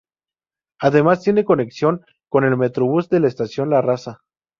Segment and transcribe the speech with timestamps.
[0.79, 4.23] Además tiene conexión con el Metrobús en la estación La Raza.